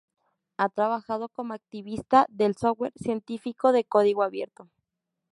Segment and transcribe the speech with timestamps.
[0.57, 4.67] Ha trabajado como activista del software científico de código abierto.